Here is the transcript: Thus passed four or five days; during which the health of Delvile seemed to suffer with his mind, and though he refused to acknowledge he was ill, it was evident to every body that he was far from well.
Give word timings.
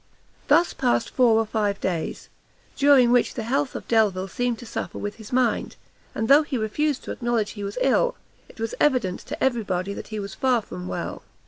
Thus 0.47 0.73
passed 0.73 1.11
four 1.11 1.37
or 1.39 1.45
five 1.45 1.79
days; 1.79 2.29
during 2.75 3.11
which 3.11 3.35
the 3.35 3.43
health 3.43 3.75
of 3.75 3.87
Delvile 3.87 4.27
seemed 4.29 4.57
to 4.57 4.65
suffer 4.65 4.97
with 4.97 5.17
his 5.17 5.31
mind, 5.31 5.75
and 6.15 6.27
though 6.27 6.41
he 6.41 6.57
refused 6.57 7.03
to 7.03 7.11
acknowledge 7.11 7.51
he 7.51 7.63
was 7.63 7.77
ill, 7.81 8.15
it 8.49 8.59
was 8.59 8.73
evident 8.79 9.19
to 9.19 9.43
every 9.43 9.61
body 9.61 9.93
that 9.93 10.07
he 10.07 10.19
was 10.19 10.33
far 10.33 10.63
from 10.63 10.87
well. 10.87 11.21